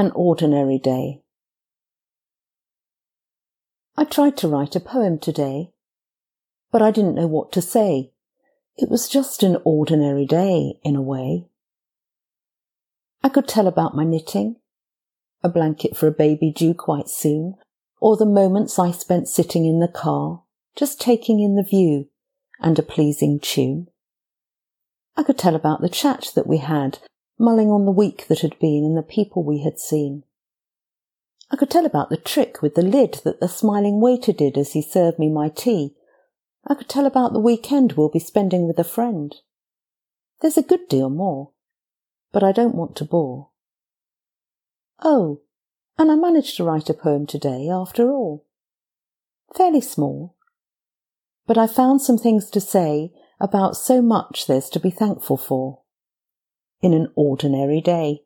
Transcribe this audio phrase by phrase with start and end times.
[0.00, 1.20] An ordinary day.
[3.98, 5.72] I tried to write a poem today,
[6.72, 8.10] but I didn't know what to say.
[8.78, 11.48] It was just an ordinary day, in a way.
[13.22, 14.56] I could tell about my knitting,
[15.42, 17.56] a blanket for a baby due quite soon,
[18.00, 20.44] or the moments I spent sitting in the car,
[20.74, 22.08] just taking in the view
[22.58, 23.88] and a pleasing tune.
[25.14, 27.00] I could tell about the chat that we had,
[27.40, 30.22] mulling on the week that had been and the people we had seen.
[31.50, 34.72] I could tell about the trick with the lid that the smiling waiter did as
[34.72, 35.96] he served me my tea.
[36.66, 39.34] I could tell about the weekend we'll be spending with a friend.
[40.42, 41.52] There's a good deal more,
[42.30, 43.48] but I don't want to bore.
[45.02, 45.40] Oh,
[45.98, 48.44] and I managed to write a poem today after all.
[49.56, 50.36] Fairly small,
[51.46, 55.79] but I found some things to say about so much there's to be thankful for
[56.82, 58.20] in an ordinary day.